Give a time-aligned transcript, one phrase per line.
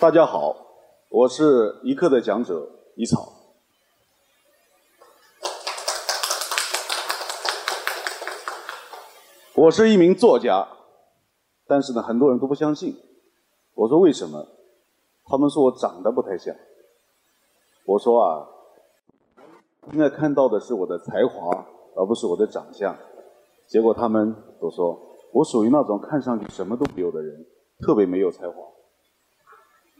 [0.00, 0.54] 大家好，
[1.08, 3.32] 我是一课的讲者一草。
[9.56, 10.68] 我是一名作家，
[11.66, 12.96] 但是呢，很多人都不相信。
[13.74, 14.46] 我说为什么？
[15.24, 16.54] 他们说我长得不太像。
[17.84, 18.46] 我说啊，
[19.92, 22.96] 应该看到的是我的才华，而不是我的长相。
[23.66, 24.96] 结果他们都说
[25.32, 27.44] 我属于那种看上去什么都没有的人，
[27.80, 28.54] 特别没有才华。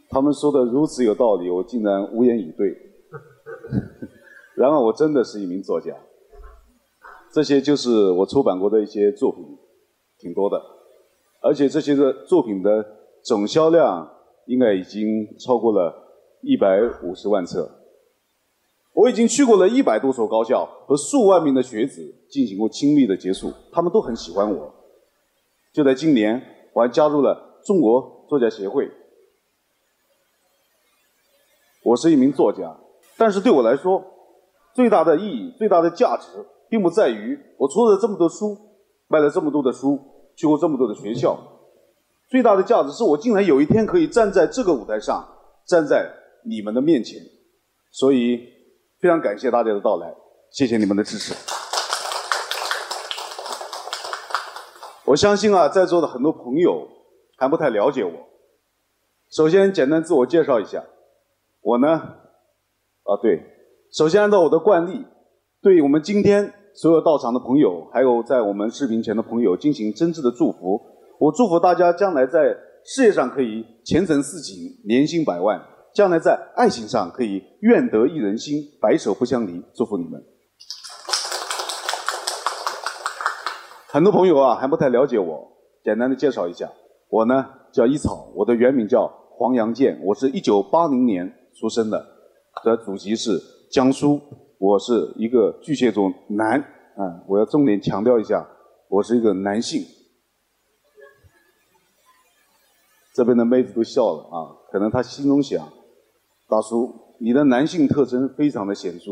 [0.09, 2.75] 他们说的如此有道理，我竟然无言以对。
[4.57, 5.95] 然而，我真的是一名作家。
[7.31, 9.45] 这些就是我出版过的一些作品，
[10.17, 10.59] 挺多的，
[11.41, 12.83] 而且这些个作品的
[13.23, 14.09] 总销量
[14.47, 15.93] 应该已经超过了
[16.41, 17.69] 一百五十万册。
[18.93, 24.73] 我已经去过了一百多所高校，和数万名的学子进行过亲密的接触，他们都很喜欢我。
[25.71, 26.41] 就在今年，
[26.73, 28.89] 我还加入了中国作家协会。
[31.89, 32.77] 我是一名作家，
[33.17, 34.03] 但是对我来说，
[34.75, 36.27] 最大的意义、最大的价值。
[36.69, 38.55] 并不在于我出了这么多书，
[39.07, 39.99] 卖了这么多的书，
[40.35, 41.35] 去过这么多的学校。
[42.29, 45.27] 最大的价值是我竟然有一天可以站在这个舞台上，
[45.65, 46.07] 站在
[46.45, 47.19] 你们的面前。
[47.89, 48.37] 所以
[48.99, 50.13] 非常感谢大家的到来，
[50.51, 51.33] 谢谢你们的支持。
[55.05, 56.87] 我相信啊，在座的很多朋友
[57.35, 58.11] 还不太了解我。
[59.31, 60.83] 首先简单自我介绍一下，
[61.61, 61.89] 我呢，
[63.03, 63.43] 啊对，
[63.91, 65.05] 首先按照我的惯例，
[65.61, 66.53] 对我们今天。
[66.71, 70.79] 所有到场的朋友，还有在我们视频前的朋友，进行真挚的祝福。
[71.19, 75.59] 我祝福大家将来在事业上可以前程似锦，年薪百万；
[75.93, 79.61] 将来在爱情上可以愿得一人心，白首不相离。
[79.73, 80.23] 祝福你们。
[83.87, 85.51] 很多朋友啊还不太了解我，
[85.83, 86.71] 简单的介绍一下，
[87.09, 92.05] 我呢叫一草，我的原名叫黄阳健，我是一九八零年出生的，
[92.63, 93.37] 的祖籍是
[93.69, 94.17] 江苏。
[94.57, 96.57] 我是一个巨蟹座男，
[96.95, 98.47] 啊，我要重点强调一下，
[98.87, 99.83] 我是一个男性。
[103.13, 105.67] 这边的妹子都笑了啊，可能她心中想，
[106.47, 109.11] 大叔，你的男性特征非常的显著，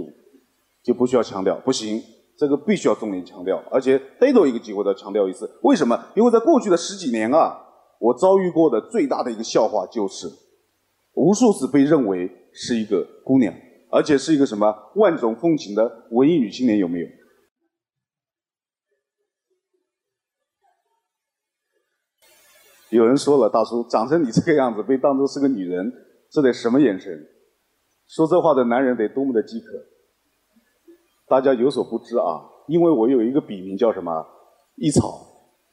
[0.82, 2.02] 就不需要强调，不行，
[2.38, 5.50] 这个必须要重点强调，而且逮到一个机会都要强调一次。
[5.64, 6.02] 为什么？
[6.16, 7.58] 因为在过去的十几年啊，
[8.00, 10.28] 我遭遇过的最大的一个笑话就是，
[11.18, 13.54] 无数次被认为是一个姑娘。
[13.90, 17.08] 而且是一个什么万种风情的文艺女青年有没有？
[22.90, 25.90] 有人说了，大叔长成你这个样子，被当作是个女人，
[26.30, 27.18] 这得什么眼神？
[28.08, 29.68] 说这话的男人得多么的饥渴？
[31.26, 34.12] 大家有所不知啊，因为我有一个笔名叫什么？
[34.76, 35.02] 一草，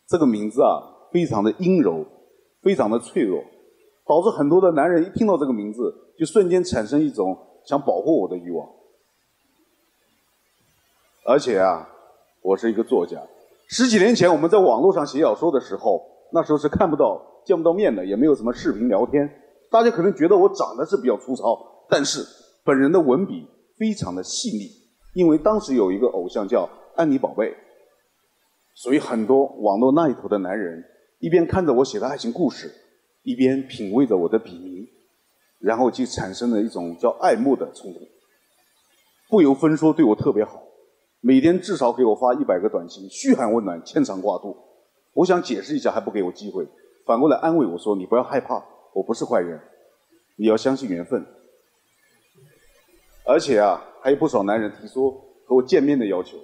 [0.06, 2.06] 这个名字啊，非常的阴柔，
[2.62, 3.43] 非常的脆弱，
[4.07, 7.37] 导致很多的男人一听到这个名字，就瞬间产生一种。
[7.67, 8.69] 想保护我的欲望，
[11.25, 11.89] 而且啊，
[12.43, 13.19] 我是一个作家。
[13.69, 16.03] 十几年前我们在网络上写小说的时候，
[16.35, 19.27] 那时候是看不到、见不到面的，也没有什么视频聊天。
[19.71, 22.23] 大家可能觉得我长得是比较粗糙，但是
[22.67, 23.49] 本人的文笔
[23.79, 24.69] 非常的细腻。
[25.15, 27.57] 因为当时有一个偶像叫安妮宝贝，
[28.75, 30.85] 所以很多网络那一头的男人
[31.19, 32.71] 一边看着我写的爱情故事，
[33.25, 34.89] 一边品味着我的笔名。
[35.61, 38.03] 然后就产生了一种叫爱慕的冲动，
[39.31, 40.62] 不由分说对我特别好，
[41.23, 44.55] 每天至少给我发一百个短信，嘘寒问暖，牵肠挂肚。
[45.15, 46.69] 我想解释一下，还不给我机会，
[47.07, 48.62] 反过来安慰我说：“你不要害怕，
[48.93, 49.59] 我不是坏人，
[50.37, 51.25] 你要相信缘分。”
[53.25, 55.11] 而且啊，还有不少男人提出
[55.47, 56.37] 和我见面的要求，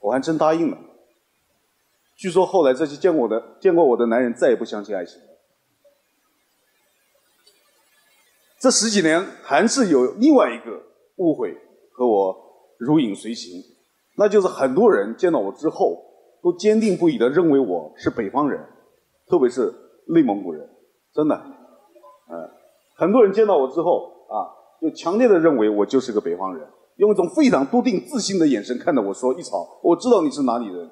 [0.00, 0.78] 我还真答应了。
[2.16, 5.20] 据说后来这些见过的见过我的男人再也不相信爱情。
[8.64, 10.80] 这十几年还是有另外一个
[11.16, 11.54] 误会
[11.92, 12.34] 和我
[12.78, 13.60] 如影随形，
[14.16, 16.02] 那就是很多人见到我之后
[16.42, 18.58] 都坚定不移的认为我是北方人，
[19.28, 19.70] 特别是
[20.08, 20.66] 内蒙古人，
[21.14, 22.32] 真的，嗯，
[22.96, 24.48] 很多人见到我之后啊，
[24.80, 30.90] 就强烈的认为我就是个北方人，用一种非常笃定自信的眼神看着我说：“一草，我知道你是哪里人，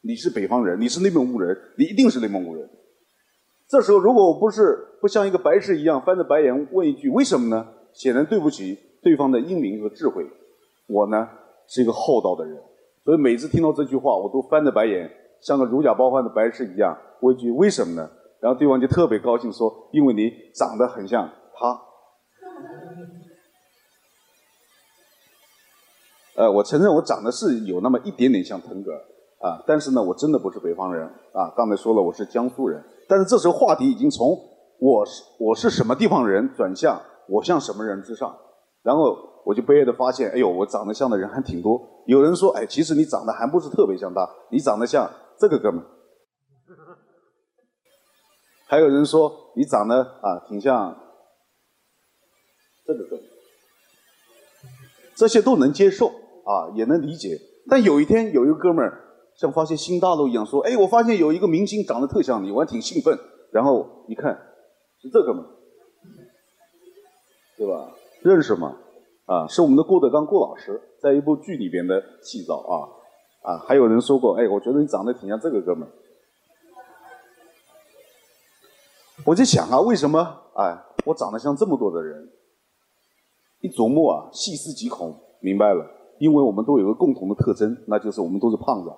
[0.00, 2.66] 你是北方人，你是内蒙古人，你一定是内蒙古人。”
[3.70, 10.26] 这时候，如果我不是不像一个白痴一样翻着白眼问一句“为什么呢”，显然对不起对方的英明和智慧。
[10.88, 11.28] 我呢
[11.68, 12.60] 是一个厚道的人，
[13.04, 15.08] 所以每次听到这句话，我都翻着白眼，
[15.40, 18.10] 像个如假包换的白痴一样问一句“为什么呢”，
[18.42, 21.80] 然后对方就特别高兴说：“因为你长得很像他。”
[26.34, 29.00] 呃，我承认我长得是有那么一点点像腾格尔
[29.40, 31.50] 啊，但是呢，我真的不是北方人啊。
[31.56, 32.84] 刚才说了，我是江苏人。
[33.08, 34.38] 但是这时候话题已经从
[34.78, 38.36] 我是我是什么地方人，转向我像什么人之上，
[38.82, 39.16] 然后
[39.46, 41.80] 我就悲哀的发现，哎呦，我长得像的人还挺多。
[42.06, 45.82] 有人说，哎，其实你长得还不是特别像他，你长得像这个哥们。
[48.66, 50.96] 还有人说你长得啊挺像
[52.86, 53.24] 这个哥们。
[55.16, 57.38] 这些都能接受啊，也能理解。
[57.68, 59.09] 但有一天有一个哥们儿
[59.40, 63.18] 像发现新大陆一样说，哎，我发现有一个明星长得特像你，我还挺兴奋。
[63.50, 64.38] 然后一看。
[65.00, 65.46] 是这个吗？
[67.56, 67.90] 对吧？
[68.20, 68.76] 认识吗？
[69.24, 72.84] 啊，是我们的郭德纲郭老师，在一部剧里边的戏照啊
[73.50, 73.58] 啊！
[73.66, 75.88] 还有人说过，哎，我觉得你长得挺像这个哥们。
[79.24, 80.20] 我就想啊，为什么
[80.54, 80.76] 哎，
[81.06, 82.28] 我长得像这么多的人？
[83.62, 85.86] 一琢磨啊，细思极恐，明白了，
[86.18, 88.90] 因为我们都有个共同的特征，那就是我们都是胖子。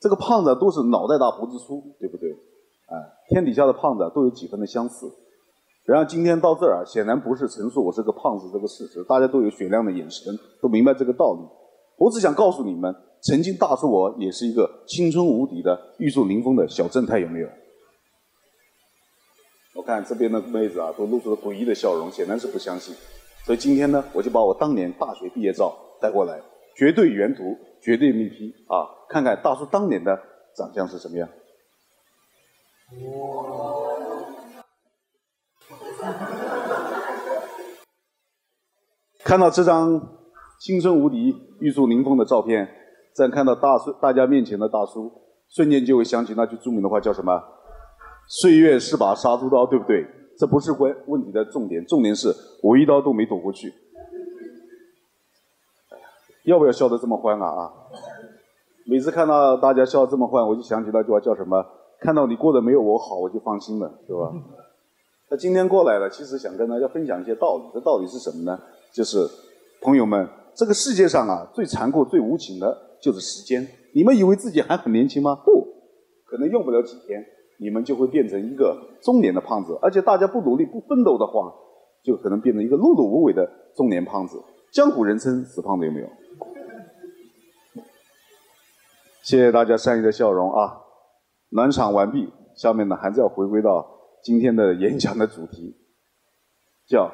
[0.00, 2.30] 这个胖子都是脑袋大脖子粗，对不对？
[2.30, 2.96] 哎，
[3.28, 5.06] 天底下的胖子都有几分的相似。
[5.84, 11.40] 然后今天到这儿啊，显然不是陈述我是个胖子这个事实，大家都有雪亮的眼神，都明白这个道理。
[11.98, 17.48] 我只想告诉你们，曾经大叔我也是一个青春无敌的、玉树临风的小正太，有没有？
[19.76, 22.94] 我看这边的妹子啊，都露出了诡异的笑容，显然是不相信。
[23.44, 26.40] 所以今天呢，我就把我当年大学毕业照带过来，
[26.76, 30.18] 绝对原图，绝对密批啊，看看大叔当年的
[30.56, 31.28] 长相是什么样。
[33.06, 33.70] 哇
[39.22, 40.00] 看到这张
[40.60, 42.68] 青春无敌、玉树临风的照片，
[43.14, 45.12] 再看到大叔大家面前的大叔，
[45.48, 47.40] 瞬间就会想起那句著名的话，叫什么
[48.26, 50.04] ？“岁月是把杀猪刀”，对不对？
[50.38, 53.70] 这不是问问题的重点，重点是我一刀都没躲过去。
[56.44, 57.46] 要不要笑得这么欢啊？
[57.46, 57.72] 啊！
[58.86, 61.64] 每次看到大家笑得这么欢，我就想起那句话，叫什么？
[62.00, 64.32] 看到你过得没有我好，我就放心了，是吧？
[65.28, 67.64] 那今天过来了，其实想跟大家分享一些道理。
[67.74, 68.58] 这道理是什么呢？
[68.92, 69.28] 就是
[69.82, 73.64] 朋友们，这个世界上啊，最残酷、最无情的就是时间。
[73.92, 75.36] 你们以为自己还很年轻吗？
[75.44, 75.66] 不，
[76.26, 77.24] 可能用不了几天，
[77.58, 79.78] 你们就会变成一个中年的胖子。
[79.82, 81.52] 而且大家不努力、不奋斗的话，
[82.02, 84.42] 就可能变成一个碌碌无为的中年胖子。
[84.72, 86.06] 江湖人称“死胖子”，有没有？
[89.22, 90.80] 谢谢大家善意的笑容啊！
[91.50, 93.86] 暖场完毕，下面呢还是要回归到
[94.22, 95.76] 今天的演讲的主题，
[96.86, 97.12] 叫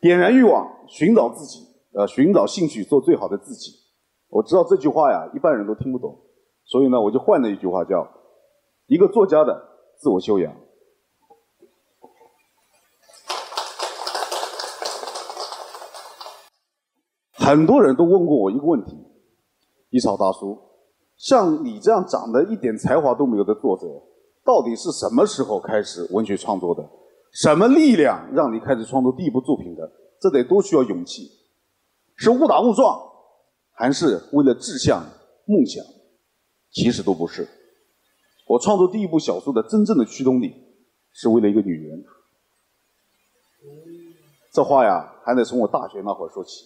[0.00, 3.72] 点燃欲望，寻找自己，呃，寻找兴趣，做最好的自己。
[4.28, 6.16] 我知道这句话呀，一般人都听不懂，
[6.64, 8.08] 所以呢，我就换了一句话，叫
[8.86, 9.60] 一个作家的
[9.98, 10.54] 自我修养。
[17.34, 18.96] 很多人都问过我一个问题：
[19.90, 20.65] 一草大叔。
[21.16, 23.86] 像你这样长得一点才华都没有的作者，
[24.44, 26.88] 到底是什么时候开始文学创作的？
[27.32, 29.90] 什么力量让你开始创作第一部作品的？
[30.20, 31.30] 这得多需要勇气？
[32.16, 32.98] 是误打误撞，
[33.72, 35.02] 还是为了志向、
[35.46, 35.84] 梦想？
[36.70, 37.46] 其实都不是。
[38.46, 40.54] 我创作第一部小说的真正的驱动力，
[41.12, 42.04] 是为了一个女人。
[44.52, 46.64] 这话呀，还得从我大学那会儿说起。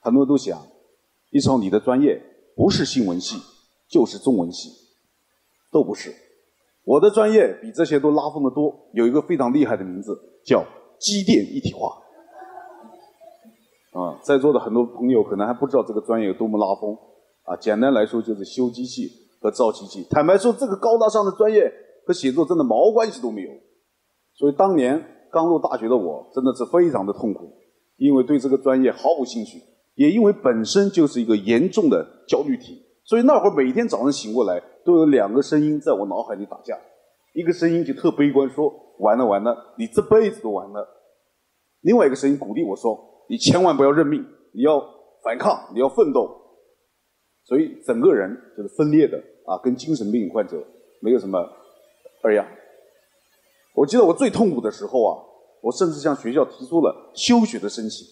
[0.00, 0.66] 很多人都想，
[1.30, 2.22] 一从你的专业
[2.56, 3.36] 不是新闻系。
[3.88, 4.70] 就是中文系，
[5.72, 6.14] 都不是。
[6.84, 10.64] 我的专业比这些都拉风的多，有一个非常厉害的名字，叫
[10.98, 11.88] 机电一体化。
[13.92, 16.96] 啊，在座的很多朋友可能还不知道这个专业有多么拉风。
[17.44, 19.08] 啊，简单来说就是修机器
[19.40, 20.06] 和造机器。
[20.10, 21.72] 坦白说，这个高大上的专业
[22.06, 23.50] 和写作真的毛关系都没有。
[24.34, 25.00] 所以当年
[25.30, 27.52] 刚入大学的我，真的是非常的痛苦，
[27.96, 29.62] 因为对这个专业毫无兴趣，
[29.94, 32.82] 也因为本身就是一个严重的焦虑体。
[33.04, 36.78] 所以那会儿每天早上醒过来，都有两个声音在我脑海里打架，
[37.34, 40.82] 一个声音就特悲观，说完了完了，你这辈子都完了；
[41.82, 44.80] 另外一个声音鼓励我说，你千万不要认命，你要
[45.22, 46.40] 反抗，你要奋斗。
[47.44, 50.64] 所以整个人就是分裂的啊，跟精神病患者
[51.00, 51.38] 没有什么
[52.22, 52.46] 二样。
[53.74, 55.12] 我记得我最痛苦的时候啊，
[55.60, 58.06] 我甚至向学校提出了休学的申请，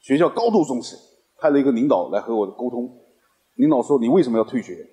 [0.00, 0.96] 学校高度重视，
[1.38, 2.90] 派了一个领导来和我沟通。
[3.56, 4.86] 领导说：“你为什么要退学？”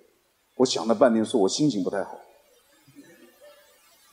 [0.58, 2.18] 我想了半天，说我心情不太好。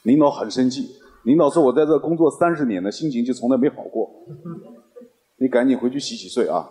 [0.04, 0.86] 领导很生气。
[1.24, 4.08] 领导说：“我在这工作三十年了，心情就从来没好过。
[5.40, 6.70] 你赶紧回去洗洗睡啊！”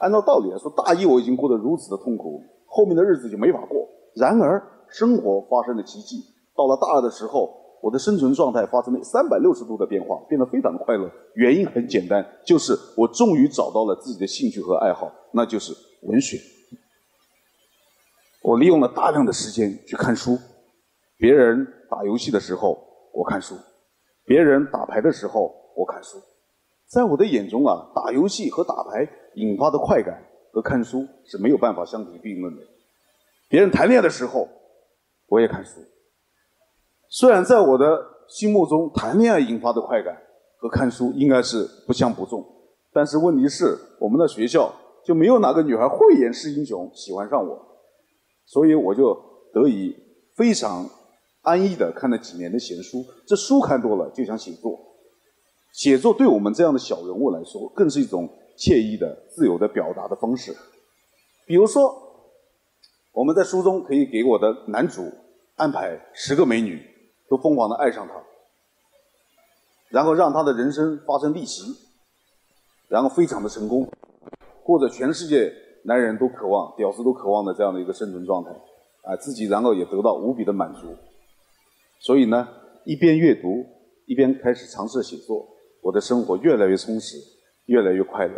[0.00, 3.86] 按照道理来说，大一我已经过得如此的痛苦，后面的日子就没法过。
[4.16, 6.16] 然而，生活发生了奇迹。
[6.56, 11.10] 到了大二的时候，我的生存状态发生了三百六十度的变化，变得非常的快乐。
[11.34, 15.74] 原因很简单，就是我终于找到了自己的兴趣和爱好，那就是。
[16.04, 16.38] 文学，
[18.42, 20.38] 我利用了大量的时间去看书。
[21.16, 22.76] 别人打游戏的时候，
[23.12, 23.54] 我看书；
[24.24, 26.18] 别人打牌的时候，我看书。
[26.86, 32.62] 在我的眼中啊，打游戏和打牌引发的快感和看书是没有办法相提并论的。
[33.48, 34.46] 别人谈恋爱的时候，
[35.28, 35.80] 我也看书。
[37.08, 40.20] 虽然在我的心目中，谈恋爱引发的快感
[40.58, 42.44] 和看书应该是不相伯仲，
[42.92, 47.58] 但是问题是，我们的学校就没有哪个女孩慧眼识英雄喜欢上我，
[48.46, 49.14] 所以我就
[49.52, 49.94] 得以
[50.34, 50.88] 非常
[51.42, 53.04] 安逸的看了几年的闲书。
[53.26, 54.78] 这书看多了，就想写作。
[55.72, 60.56] 写作对我们这样的小人物来说，更是一种惬意的、自由的表达的方式。
[61.46, 61.92] 比如说，
[63.12, 65.12] 我们在书中可以给我的男主
[65.56, 66.80] 安排十个美女，
[67.28, 68.14] 都疯狂的爱上他，
[69.90, 71.64] 然后让他的人生发生逆袭，
[72.88, 73.90] 然后非常的成功，
[74.64, 75.52] 过着全世界
[75.84, 78.50] 男人都渴望、屌丝都渴望的这样的一个生存状态，
[79.02, 80.88] 啊，自己然后也得到无比的满足。
[82.00, 82.48] 所以呢，
[82.84, 83.64] 一边阅读，
[84.06, 85.46] 一边开始尝试写作。
[85.82, 87.18] 我的生活越来越充实，
[87.66, 88.34] 越来越快乐。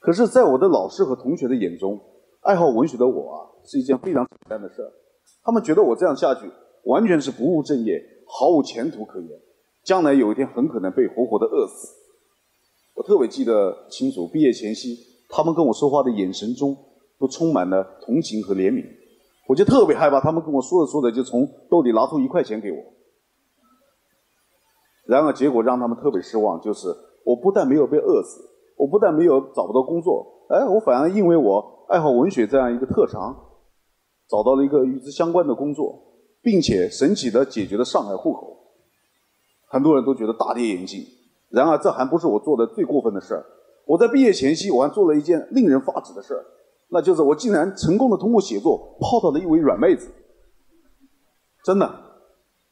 [0.00, 2.00] 可是，在我的老师和同学的眼中，
[2.40, 4.90] 爱好文学的我啊，是一件非常简单的事儿。
[5.44, 6.50] 他们觉得我这样下去，
[6.84, 9.28] 完全是不务正业，毫无前途可言，
[9.84, 11.88] 将来有一天很可能被活活的饿死。
[12.94, 14.96] 我特别记得清楚，毕业前夕，
[15.30, 16.76] 他们跟我说话的眼神中
[17.18, 18.84] 都充满了同情和怜悯。
[19.48, 22.78] 我就特别害怕，他们跟我说着说着，就从兜里拿出一块钱给我。
[25.06, 26.86] 然而，结果让他们特别失望，就是
[27.24, 28.40] 我不但没有被饿死，
[28.76, 33.34] 我不但没有找不到工作，哎，我反而因为我爱好文学这样一个特长，
[34.28, 36.00] 找到了一个与之相关的工作，
[36.42, 38.56] 并且神奇的解决了上海户口。
[39.66, 41.04] 很多人都觉得大跌眼镜。
[41.48, 43.44] 然而，这还不是我做的最过分的事儿。
[43.90, 46.44] 我在毕业前夕，我还做了一件令人发指的事儿，
[46.90, 50.06] 那就是我竟然成功的通过写作泡到了一位软妹子。
[51.64, 51.92] 真的，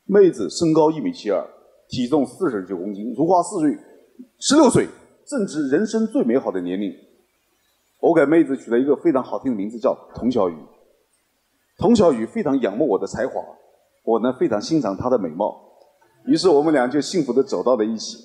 [0.04, 1.44] 妹子身高一米七二。
[1.88, 3.80] 体重四十九公斤，如花似玉，
[4.38, 4.86] 十六岁
[5.26, 6.92] 正值人生最美好的年龄。
[8.00, 10.54] 我给妹子取了一个非常好听的名字，叫童小雨。
[11.78, 13.40] 童小雨非常仰慕我的才华，
[14.04, 15.58] 我呢非常欣赏她的美貌，
[16.26, 18.18] 于是我们俩就幸福的走到了一起。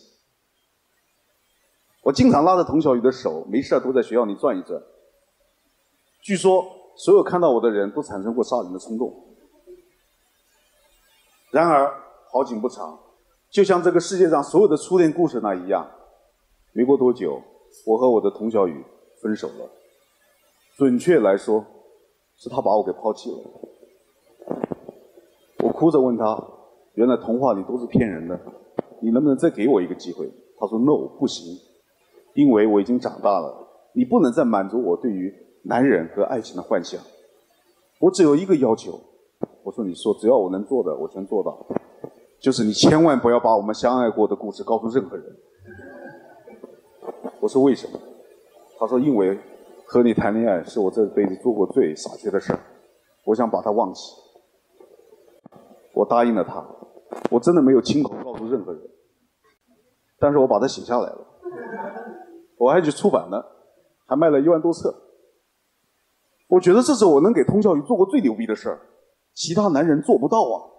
[2.03, 4.81] 我经常拉着童小雨的手，没事都在学校里转一转。
[6.21, 9.11] 据说所有看到我的人都产生过杀人的冲动。
[11.51, 11.91] 然而
[12.31, 12.99] 好景不长。
[13.49, 15.87] 就像这个世界上所有的初恋故事那一样，
[16.71, 17.39] 没过多久，
[17.85, 18.83] 我和我的童小雨
[19.21, 19.69] 分手了。
[20.75, 21.63] 准确来说，
[22.35, 23.37] 是他把我给抛弃了。
[25.59, 26.43] 我哭着问他
[26.95, 28.39] ：“原来童话里都是骗人的，
[28.99, 31.55] 你能不能再给我一个机会？”他说：“No，不行，
[32.33, 36.99] 因为我已经长大了，你不能再满足我对于男人和爱情的幻想。
[37.99, 38.99] 我只有一个要求。”
[39.63, 41.65] 我说：“你说，只要我能做的，我全做到。”
[42.41, 45.25] 就是你千万不要把我们相爱过的故事告诉任何人。
[47.39, 47.97] 我说为什么？
[48.77, 49.39] 他说因为
[49.85, 52.59] 和你谈恋爱是我这辈子做过最傻缺的事儿，
[53.25, 54.01] 我想把它忘记。
[55.93, 56.65] 我答应了他，
[57.29, 58.81] 我真的没有亲口告诉任何人，
[60.19, 61.25] 但是我把它写下来了，
[62.57, 63.45] 我还去出版了，
[64.05, 64.93] 还卖了一万多册。
[66.47, 68.79] 我觉得这是我能给通教育做过最牛逼的事儿，
[69.33, 70.69] 其他男人做不到啊。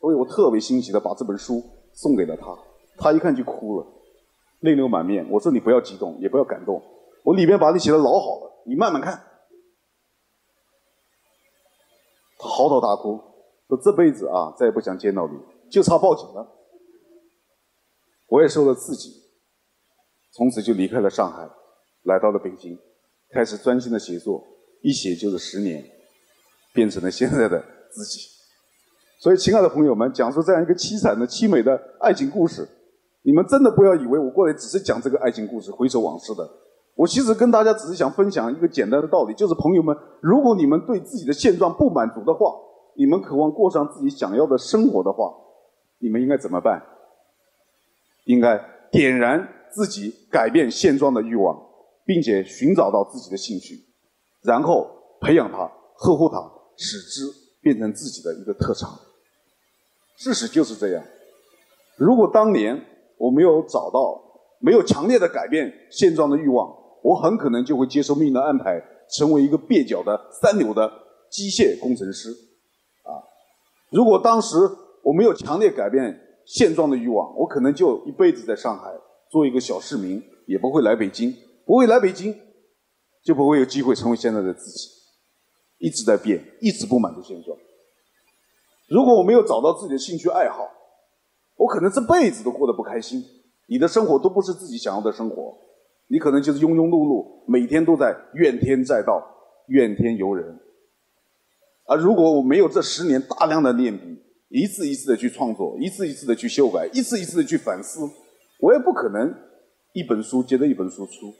[0.00, 1.62] 所以我特别欣喜的把这本书
[1.92, 2.56] 送给了他，
[2.98, 3.86] 他一看就哭了，
[4.60, 5.26] 泪流满面。
[5.30, 6.82] 我说你不要激动，也不要感动，
[7.24, 9.18] 我里面把你写的老好了，你慢慢看。
[12.38, 13.18] 他嚎啕大哭，
[13.68, 15.38] 说这辈子啊再也不想见到你，
[15.70, 16.46] 就差报警了。
[18.28, 19.10] 我也受了刺激，
[20.36, 21.48] 从此就离开了上海，
[22.02, 22.76] 来到了北京，
[23.30, 24.42] 开始专心的写作，
[24.82, 25.84] 一写就是十年，
[26.72, 28.28] 变成了现在的自己。
[29.20, 32.68] 所以，亲爱的朋友们，讲述这样一个凄惨的、凄美的爱情故事，
[33.22, 36.46] 你们真的不要以为我过来只是讲这个爱情故事、回首往事的。
[36.96, 42.52] 我其实跟大家只是想分享一个简单的道理，就是朋友们，如果你们对自己的现状不满足的话，
[42.96, 45.32] 你们渴望过上自己想要的生活的话，
[46.00, 46.82] 你们应该怎么办？
[48.26, 48.60] 应该
[48.90, 51.60] 点燃自己改变现状的欲望，
[52.06, 53.84] 并且寻找到自己的兴趣，
[54.42, 54.88] 然后
[55.20, 56.38] 培养它、呵护它，
[56.76, 57.26] 使之
[57.60, 58.96] 变成自己的一个特长。
[60.16, 61.04] 事实就是这样。
[61.96, 62.80] 如果当年
[63.18, 64.22] 我没有找到、
[64.60, 70.90] 没有强烈的改变现状的欲望，我很可能就会接受命运的安排，成为一个蹩脚的三流的
[71.30, 72.30] 机械工程师。
[73.02, 73.18] 啊，
[73.90, 74.56] 如果当时
[75.02, 78.90] 我没有强烈改变现状的欲望，我可能就一辈子在上海
[79.34, 81.34] 做一个小市民，也不会来北京，
[81.66, 82.32] 不会来北京，
[83.24, 84.88] 就不会有机会成为现在的自己。
[85.78, 87.58] 一直在变，一直不满足现状。
[88.88, 90.70] 如果我没有找到自己的兴趣爱好，
[91.56, 93.24] 我可能这辈子都过得不开心，
[93.66, 95.58] 你的生活都不是自己想要的生活，
[96.06, 99.20] 你可能就是庸庸碌碌，每天都在怨天载道、
[99.66, 100.60] 怨天尤人。
[101.86, 104.16] 而如果我没有这十年大量的练笔，
[104.48, 108.08] 一次一次的去创作，一次一次的去修改，一次一次的去反思，
[108.64, 109.34] 我也不可能
[109.92, 111.34] 一本书接着一本书出，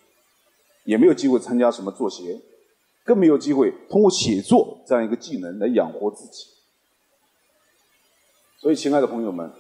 [0.85, 2.39] 也没有机会参加什么作协，
[3.03, 6.45] 更没有机会通过写作这样一个技能来养活自己。
[8.59, 9.51] 所以，亲爱的朋友们，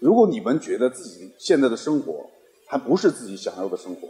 [0.00, 2.28] 如果你们觉得自己现在的生活
[2.66, 4.08] 还不是自己想要的生活，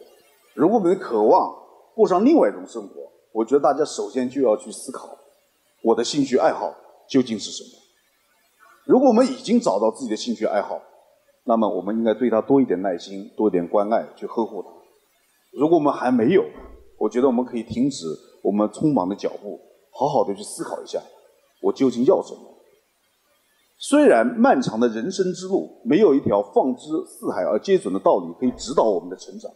[0.54, 1.54] 如果我们渴望
[1.94, 5.18] 过上另外一种生活，我觉得大家首先就要去思考，
[5.82, 6.74] 我的兴趣爱好
[7.06, 7.78] 究竟是什么。
[8.86, 10.80] 如果我们已经找到自己的兴趣爱好，
[11.44, 14.68] 那么我们应该对他多一点耐心，多一点关爱，去呵护他。
[15.52, 16.44] 如果我们还没有，
[16.98, 18.06] 我觉得我们可以停止
[18.42, 21.02] 我们匆忙的脚步，好好的去思考一下，
[21.60, 22.40] 我究竟要什么。
[23.78, 29.50] 虽然漫长的人生之路没有一条放之四海而皆准的道理可以指导我们的成长，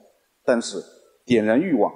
[0.45, 0.83] 但是
[1.25, 1.93] 点燃欲望、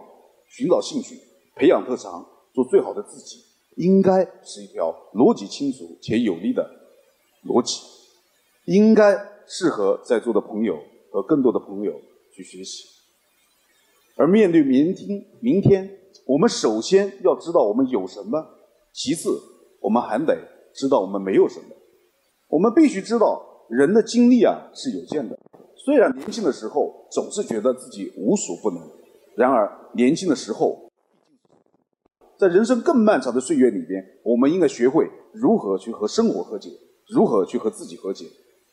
[0.47, 1.17] 寻找兴趣、
[1.57, 3.39] 培养特长、做最好的自己，
[3.77, 6.65] 应该是一条逻辑清楚且有力的
[7.45, 7.81] 逻辑，
[8.67, 9.19] 应该
[9.53, 10.79] 适合在座的朋友
[11.11, 11.93] 和更多的朋友
[12.33, 12.85] 去学习。
[14.17, 15.91] 而面对明天，明天
[16.25, 18.47] 我们首先要知道我们有什么，
[18.93, 19.29] 其次
[19.81, 20.39] 我们还得
[20.73, 21.67] 知道我们没有什么。
[22.49, 25.37] 我们必须知道，人的精力啊是有限的。
[25.77, 28.89] 虽然年轻的时候总是觉得自己无所不能，
[29.35, 30.91] 然而年轻的时候，
[32.39, 36.71] 在人生更漫长的岁月里边，我们应该学会如何去和生活和解，
[37.09, 38.27] 如何去和自己和解。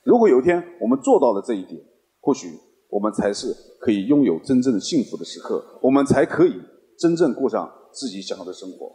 [0.07, 1.77] 如果有一天我们做到了这一点，
[2.21, 2.47] 或许
[2.89, 6.53] 我们才是可以拥有真正幸福的时刻，我们才可以
[6.97, 8.89] 真正过上自己想要的生活。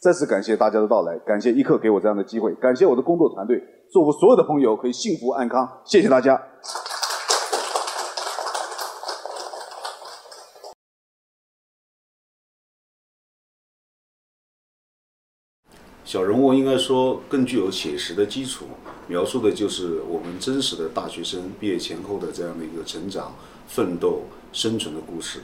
[0.00, 6.40] 再次感谢大家的到来，感谢一刻给我这样的机会，感谢我的工作团队，祝福所有的朋友可以幸福安康，谢谢大家。
[16.06, 18.66] 小人物应该说更具有写实的基础，
[19.08, 23.34] 描述的就是我们真实的大学生毕业前后的这样的一个成长、
[23.66, 25.40] 奋斗、生存的故事。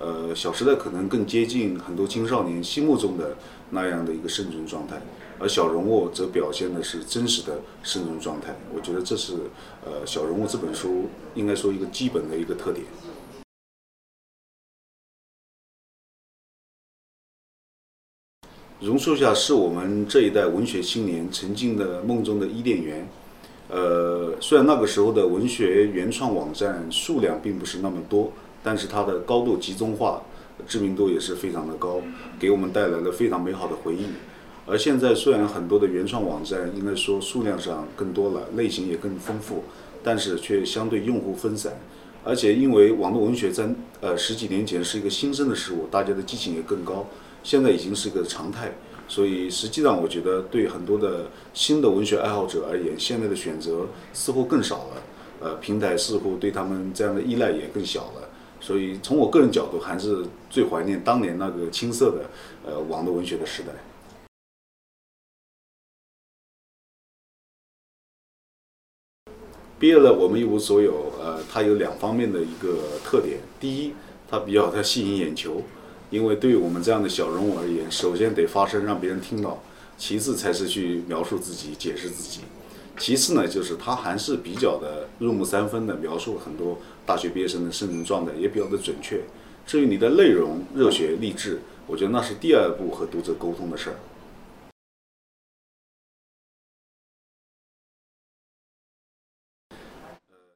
[0.00, 3.36] 呃，《小时代》可能更接近很多青少年心目中的
[3.68, 4.98] 那样的一个生存状态，
[5.38, 8.56] 而《小人物》则表现的是真实的生存状态。
[8.74, 9.34] 我觉得这是
[9.84, 12.86] 呃《小人物》这本书应该说一个基本的一个特点。
[18.80, 23.08] 榕树下是我们这一代文学青年曾经的梦中的伊甸园。
[23.68, 28.32] 呃，虽然那个时候的文学原创网站数量并不是那么多。
[28.62, 30.20] 但是它的高度集中化，
[30.66, 32.02] 知名度也是非常的高，
[32.38, 34.06] 给我们带来了非常美好的回忆。
[34.66, 39.62] 而现在虽然很多的原创网站应该说数量上更多了，类型也更丰富，
[40.02, 41.72] 但是却相对用户分散。
[42.24, 43.68] 而且因为网络文学在
[44.00, 47.06] 呃十几年前是一个新生的事物，大家的激情也更高，
[47.42, 48.72] 现在已经是个常态。
[49.06, 55.02] 所以实际上我觉得对很多的新的文学爱好者而言，现在的选择似乎更少了，
[55.40, 58.28] 呃，平台似乎对他们这样的依赖也更小了。
[58.60, 62.30] 所以，从我个人角度，还是最怀念当年那个青涩的，
[62.66, 63.68] 呃，网络文学的时代。
[69.78, 71.12] 毕业了，我们一无所有。
[71.20, 73.94] 呃，它有两方面的一个特点：第一，
[74.28, 75.62] 它比较的吸引眼球，
[76.10, 79.62] 因为对于我们这样的小人物而言，首先得发声让别人听到，
[79.96, 82.40] 其次才是去描述自己、解释自己。
[82.96, 89.20] 其次呢，就是他还是比较的入木三分的描述很多大学毕业生的生存状态，也比较的准确。
[89.66, 93.96] 至于你的内容热血励志，我觉得那是第二步和读者沟通的事儿。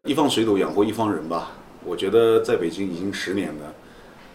[0.04, 1.52] 一方水土养活一方人吧。
[1.84, 3.74] 我觉得在北京已经十年了，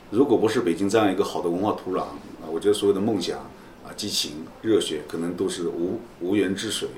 [0.10, 3.39] 如果不是北京这样一个好的文化土壤啊，我觉得所有的梦想
[3.86, 6.89] 啊、激情、热血可能都是无无源之水。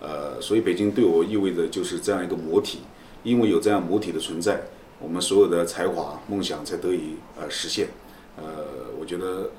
[0.00, 2.80] 呃，所以北京对我意味着就是这样一个母体，
[3.22, 4.62] 因为有这样母体的存在，
[5.00, 7.88] 我们所有的才华、梦想才得以呃实现。
[8.36, 8.64] 呃，
[8.98, 9.50] 我觉得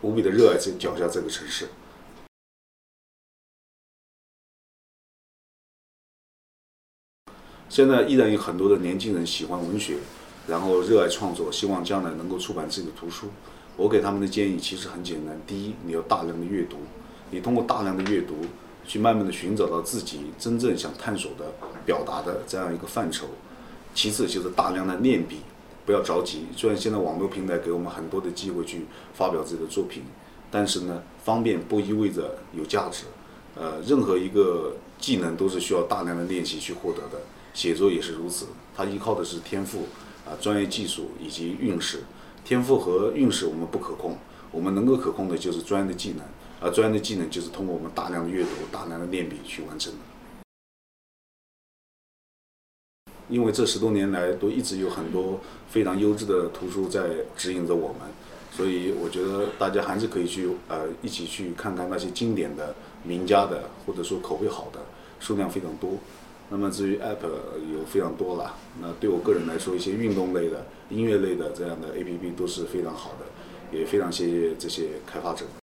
[0.00, 1.68] 无比的热爱这脚下这个城市。
[7.68, 9.96] 现在依然有很多的年轻人喜欢文学，
[10.46, 13.28] 然后热爱创作，希望将来能够出版自己的图书。
[13.76, 16.76] 我给他们的建议其实很简单：第一，你要大量的阅读，
[17.30, 18.34] 你通过大量的阅读。
[18.84, 21.52] 去慢慢的寻找到自己真正想探索的、
[21.86, 23.28] 表达的这样一个范畴。
[23.94, 25.36] 其次就是大量的练笔，
[25.86, 26.46] 不要着急。
[26.56, 30.02] 虽然现在网络平台给我们很多的机会去发表自己的作品，
[30.50, 33.04] 但是呢，方便不意味着有价值。
[33.54, 37.22] 呃，任何一个技能都是需要大量的练习去获得的。
[37.54, 39.86] 写作也是如此，它依靠的是天赋
[40.26, 42.00] 啊、专业技术以及运势。
[42.44, 44.18] 天赋和运势我们不可控，
[44.50, 46.24] 我们能够可控的就是专业的技能，
[46.60, 49.98] 而专业的技能就是通过我们大量的阅读、大量的练笔去完成的。
[53.28, 58.00] 因为这十多年来都一直有很多非常优质的图书在指引着我们，
[58.50, 64.80] 所以我觉得大家还是可以去呃一起去看看那些经典的名家的，或者说口碑好的，
[65.20, 65.92] 数量非常多。
[66.52, 67.24] 那么至于 App
[67.72, 75.46] 有非常多了，那对我个人来说，一些运动类的、音乐类的这样的 APP 都是非常好的，也非常谢谢这些开发者。